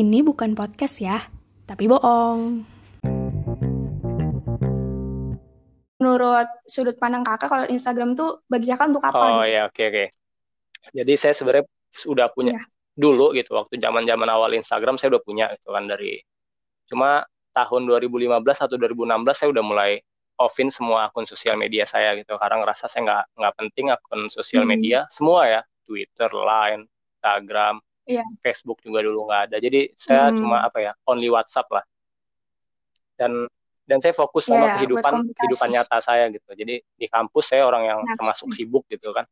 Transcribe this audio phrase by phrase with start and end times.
[0.00, 1.20] Ini bukan podcast ya,
[1.68, 2.64] tapi bohong.
[6.00, 9.52] Menurut sudut pandang kakak, kalau Instagram tuh bagi kakak untuk apa Oh gitu?
[9.52, 10.04] ya, oke oke.
[10.96, 12.64] Jadi saya sebenarnya sudah punya Iya.
[12.96, 16.16] dulu gitu waktu zaman-zaman awal Instagram saya udah punya gitu kan dari
[16.88, 17.20] cuma
[17.52, 20.00] tahun 2015 atau 2016 saya udah mulai
[20.36, 24.64] offin semua akun sosial media saya gitu karena ngerasa saya nggak nggak penting akun sosial
[24.64, 24.72] Hmm.
[24.72, 26.88] media semua ya Twitter, Line,
[27.20, 27.76] Instagram,
[28.08, 28.24] Iya.
[28.40, 29.56] Facebook juga dulu nggak ada.
[29.58, 30.36] Jadi saya Hmm.
[30.40, 31.84] cuma apa ya only WhatsApp lah.
[33.16, 33.46] Dan
[33.84, 36.46] dan saya fokus sama buat kehidupan kehidupan nyata saya gitu.
[36.54, 38.14] Jadi di kampus saya orang yang Nah.
[38.14, 39.26] termasuk sibuk gitu kan.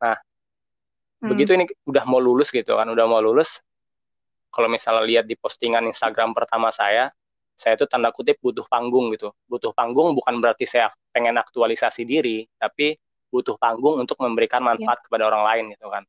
[0.00, 0.16] Nah,
[1.20, 1.28] Hmm.
[1.28, 3.60] begitu ini udah mau lulus gitu kan, udah mau lulus.
[4.48, 7.12] Kalau misalnya lihat di postingan Instagram pertama saya,
[7.52, 9.34] saya itu tanda kutip butuh panggung gitu.
[9.44, 12.96] Butuh panggung bukan berarti saya pengen aktualisasi diri, tapi
[13.28, 14.68] butuh panggung untuk memberikan Iya.
[14.72, 16.06] manfaat kepada orang lain gitu kan.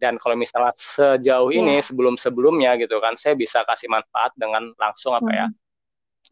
[0.00, 1.92] Dan kalau misalnya sejauh ini Iya.
[1.92, 5.56] sebelum-sebelumnya gitu kan, saya bisa kasih manfaat dengan langsung apa ya, Hmm.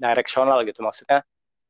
[0.00, 1.20] directional gitu maksudnya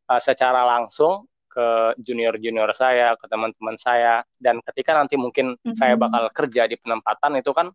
[0.06, 1.66] uh, secara langsung ke
[1.98, 6.06] junior-junior saya, ke teman-teman saya, dan ketika nanti mungkin saya Hmm.
[6.06, 7.68] bakal kerja di penempatan itu kan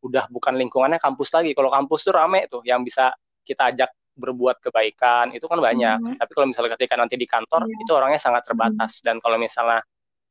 [0.00, 1.52] udah bukan lingkungannya kampus lagi.
[1.52, 3.12] Kalau kampus tuh rame tuh yang bisa
[3.44, 5.98] kita ajak berbuat kebaikan itu kan banyak.
[6.00, 6.16] Hmm.
[6.16, 7.76] Tapi kalau misalnya ketika nanti di kantor Iya.
[7.84, 9.84] itu orangnya sangat terbatas dan kalau misalnya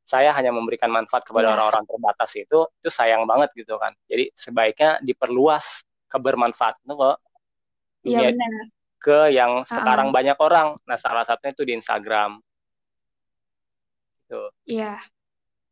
[0.06, 1.54] saya hanya memberikan manfaat kepada Iya.
[1.58, 3.90] orang-orang terbatas itu itu sayang banget gitu kan.
[4.06, 7.12] Jadi sebaiknya diperluas kebermanfaatan itu ke
[8.06, 8.66] Iya dunia benar.
[9.02, 10.78] ke yang sekarang banyak orang.
[10.86, 12.38] Nah, salah satunya itu di Instagram.
[14.22, 14.42] Gitu.
[14.78, 15.02] Iya.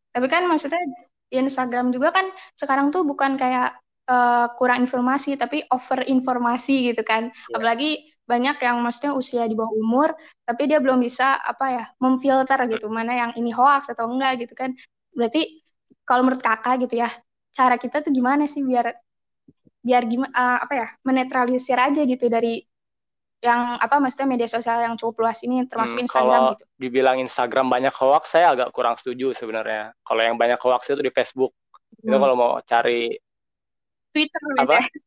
[0.09, 0.81] Tapi kan maksudnya
[1.30, 2.25] di Instagram juga kan
[2.58, 7.32] sekarang tuh bukan kayak eh, kurang informasi, tapi over informasi gitu kan.
[7.32, 7.54] Iya.
[7.56, 7.90] Apalagi
[8.28, 10.09] banyak yang maksudnya usia di bawah umur,
[10.48, 14.54] tapi dia belum bisa apa ya memfilter gitu mana yang ini hoax atau enggak gitu
[14.56, 14.72] kan.
[15.16, 15.62] Berarti
[16.04, 17.09] kalau menurut kakak gitu ya,
[17.56, 18.92] cara kita tuh gimana sih biar
[19.84, 22.64] biar gimana apa ya menetralisir aja gitu dari
[23.44, 26.64] yang apa maksudnya media sosial yang cukup luas ini termasuk Hmm, Instagram kalau gitu.
[26.80, 29.91] dibilang Instagram banyak hoax, saya agak kurang setuju sebenarnya.
[30.08, 31.52] Kalau yang banyak hoax itu di Facebook.
[32.00, 32.24] Itu Hmm.
[32.24, 33.12] kalau mau cari
[34.13, 34.78] Twitter apa?
[34.78, 35.01] biasanya.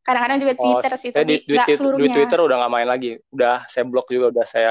[0.00, 2.14] Kadang-kadang juga Oh, Twitter sih, saya di, tapi di, di- di seluruhnya.
[2.14, 3.10] Twitter udah nggak main lagi.
[3.34, 4.70] Udah saya blok juga, udah saya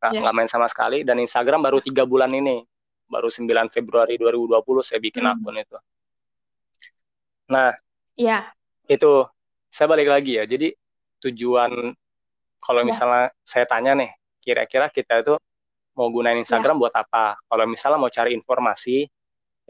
[0.00, 1.04] nggak nggak main sama sekali.
[1.04, 2.64] Dan Instagram baru tiga bulan ini,
[3.04, 5.36] baru 9 Februari 2020 saya bikin Hmm.
[5.36, 5.76] akun itu.
[7.50, 7.76] Nah,
[8.16, 8.52] Iya,
[8.84, 9.24] itu
[9.68, 10.44] saya balik lagi ya.
[10.44, 10.72] Jadi
[11.20, 11.92] tujuan
[12.60, 12.88] kalau Iya.
[12.88, 14.10] misalnya saya tanya nih,
[14.40, 15.36] kira-kira kita itu
[15.92, 16.44] mau gunain Iya.
[16.44, 17.36] Instagram buat apa?
[17.42, 19.04] Kalau misalnya mau cari informasi,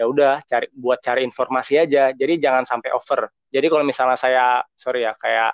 [0.00, 2.16] ya udah cari buat cari informasi aja.
[2.16, 3.28] Jadi jangan sampai over.
[3.52, 5.52] Jadi kalau misalnya saya sorry ya kayak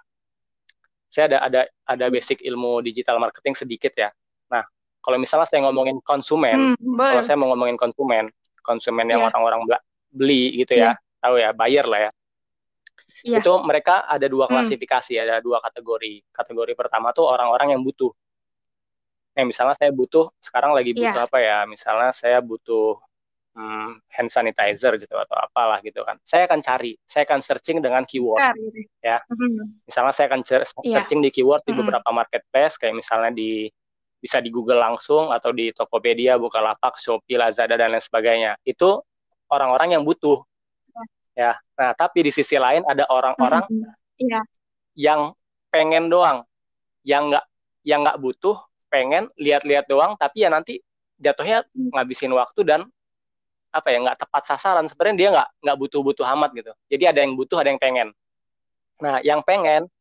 [1.10, 4.14] saya ada ada ada basic ilmu digital marketing sedikit ya.
[4.46, 4.62] Nah,
[5.02, 8.30] kalau misalnya saya ngomongin konsumen, Hmm, kalau saya mau ngomongin konsumen,
[8.62, 9.34] konsumen yang Iya.
[9.34, 9.66] orang-orang
[10.14, 12.10] beli gitu ya, tahu ya, buyer lah ya.
[13.26, 13.38] Iya.
[13.42, 14.54] Itu mereka ada dua Hmm.
[14.62, 16.22] klasifikasi, ada dua kategori.
[16.30, 18.12] Kategori pertama tuh orang-orang yang butuh.
[19.34, 21.10] Nah, misalnya saya butuh sekarang lagi Iya.
[21.10, 21.58] butuh apa ya?
[21.66, 23.00] Misalnya saya butuh
[23.56, 26.20] hmm, hand sanitizer gitu atau apalah gitu kan.
[26.22, 28.84] Saya akan cari, saya akan searching dengan keyword gitu.
[29.00, 29.18] ya.
[29.32, 31.00] Hmm, Misalnya saya akan cer- Iya.
[31.00, 31.80] searching di keyword di Mm-mm.
[31.88, 33.72] beberapa marketplace kayak misalnya di
[34.20, 38.56] bisa di Google langsung atau di Tokopedia, Bukalapak, Shopee, Lazada dan lain sebagainya.
[38.64, 39.00] Itu
[39.48, 40.42] orang-orang yang butuh
[41.36, 41.56] ya.
[41.76, 44.40] Nah, tapi di sisi lain ada orang-orang hmm, Iya,
[44.96, 45.20] yang
[45.68, 46.40] pengen doang,
[47.04, 47.44] yang nggak
[47.84, 48.56] yang nggak butuh,
[48.88, 50.80] pengen lihat-lihat doang, tapi ya nanti
[51.20, 51.92] jatuhnya Hmm.
[51.92, 52.80] ngabisin waktu dan
[53.76, 54.86] apa ya nggak tepat sasaran.
[54.88, 56.72] Sebenarnya dia nggak nggak butuh-butuh amat gitu.
[56.88, 58.08] Jadi ada yang butuh, ada yang pengen.
[58.96, 59.92] Nah, yang pengen,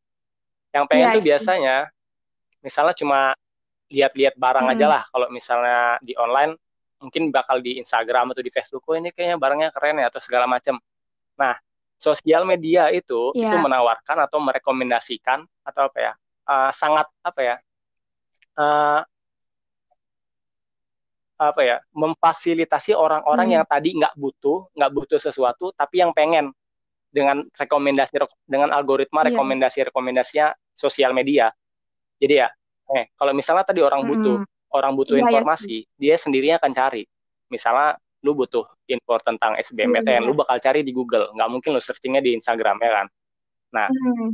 [0.72, 1.76] yang pengen Iya, tuh biasanya,
[2.64, 3.20] misalnya cuma
[3.92, 4.94] lihat-lihat barang aja Mm-mm.
[4.96, 5.02] lah.
[5.12, 6.56] Kalau misalnya di online,
[6.96, 10.48] mungkin bakal di Instagram atau di Facebook, oh ini kayaknya barangnya keren ya atau segala
[10.48, 10.80] macam.
[11.36, 11.54] Nah,
[12.00, 13.60] sosial media itu itu Iya.
[13.60, 16.12] menawarkan atau merekomendasikan atau apa ya,
[16.48, 17.56] eh, sangat apa ya,
[18.56, 19.00] eh,
[21.36, 23.54] apa ya, memfasilitasi orang-orang Hmm.
[23.60, 26.48] yang tadi nggak butuh, nggak butuh sesuatu, tapi yang pengen
[27.12, 28.16] dengan rekomendasi
[28.48, 29.32] dengan algoritma Iya.
[29.36, 31.52] rekomendasi-rekomendasinya sosial media.
[32.16, 32.48] Jadi ya,
[32.88, 34.74] eh kalau misalnya tadi orang butuh, Mm-mm.
[34.76, 35.28] orang butuh Iya, iya.
[35.28, 37.04] informasi, dia sendirinya akan cari.
[37.52, 40.28] Misalnya lu butuh info tentang SBMPTN, Iya.
[40.28, 43.06] lu bakal cari di Google, nggak mungkin lu searchingnya di Instagram ya kan.
[43.76, 44.32] Nah, Hmm,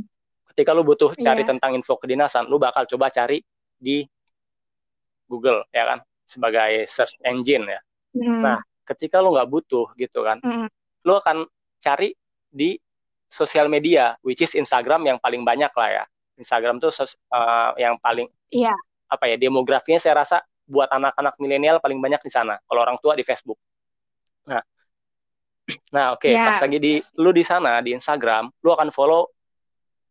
[0.55, 1.51] ketika lu butuh cari Iya.
[1.51, 3.43] tentang info kedinasan, lu bakal coba cari
[3.75, 4.07] di
[5.27, 5.99] Google ya kan,
[6.33, 7.79] sebagai search engine ya.
[8.17, 8.57] hmm, Nah,
[8.89, 10.67] ketika lu nggak butuh gitu kan, hmm,
[11.05, 11.45] lu akan
[11.77, 12.17] cari
[12.49, 12.73] di
[13.29, 16.03] sosial media, which is Instagram yang paling banyak lah ya.
[16.37, 18.73] Instagram tuh sos- eh, yang paling Iya.
[19.09, 22.57] apa ya demografinya saya rasa buat anak-anak milenial paling banyak di sana.
[22.65, 23.57] Kalau orang tua di Facebook.
[24.49, 24.61] Nah,
[25.95, 26.35] Nah, oke, okay.
[26.35, 26.43] Ya.
[26.59, 29.31] pas lagi di lu di sana di Instagram, lu akan follow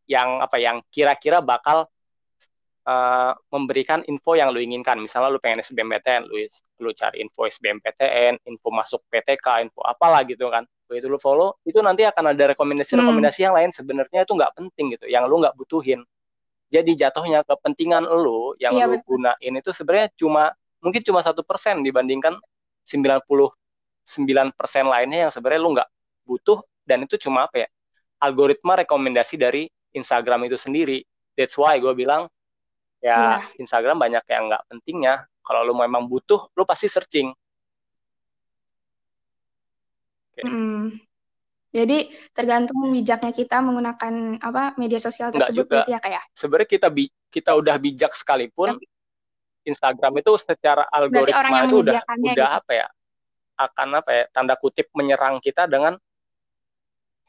[0.09, 1.92] yang apa yang kira-kira bakal
[2.87, 4.99] uh, memberikan info yang lu inginkan.
[4.99, 6.37] Misalnya lu pengen SBMPTN, lu
[6.83, 10.67] lu cari info SBMPTN, info masuk PTK, info apalah gitu kan.
[10.91, 13.47] Begitu lu follow, itu nanti akan ada rekomendasi-rekomendasi hmm.
[13.47, 16.03] yang lain sebenarnya itu nggak penting gitu, yang lu nggak butuhin.
[16.73, 19.21] Jadi jatuhnya kepentingan lu yang ya, lu betul.
[19.21, 22.33] gunain itu sebenarnya cuma mungkin cuma satu persen dibandingkan
[22.89, 23.37] 99%
[24.89, 25.89] lainnya yang sebenarnya lu nggak
[26.25, 27.69] butuh dan itu cuma apa ya
[28.25, 31.05] algoritma rekomendasi dari Instagram itu sendiri.
[31.37, 32.31] That's why gue bilang
[33.03, 33.61] ya, ya.
[33.61, 35.15] Instagram banyak yang nggak pentingnya.
[35.43, 37.35] Kalau lu memang butuh, lu pasti searching.
[40.33, 40.47] Okay.
[40.47, 40.97] Hmm.
[41.73, 45.83] Jadi tergantung bijaknya kita menggunakan apa media sosial tersebut juga.
[45.83, 46.21] gitu ya kayak.
[46.21, 46.33] Ya?
[46.37, 48.87] Sebenarnya kita bi kita udah bijak sekalipun Tapi,
[49.65, 52.45] Instagram itu secara algoritma itu udah udah gitu.
[52.45, 52.89] apa ya?
[53.53, 55.95] akan apa ya tanda kutip menyerang kita dengan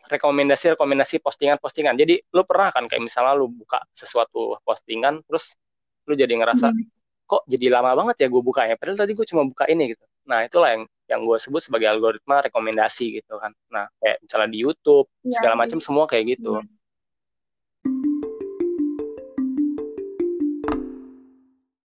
[0.03, 1.95] rekomendasi-rekomendasi postingan-postingan.
[1.95, 5.55] Jadi lu pernah kan kayak misalnya lu buka sesuatu postingan terus
[6.07, 6.85] lu jadi ngerasa hmm.
[7.23, 10.03] kok jadi lama banget ya gue bukanya padahal tadi gue cuma buka ini gitu.
[10.23, 13.51] Nah, itulah yang yang gue sebut sebagai algoritma rekomendasi gitu kan.
[13.71, 16.59] Nah, kayak misalnya di YouTube ya, segala macam semua kayak gitu.
[16.59, 16.63] Ya.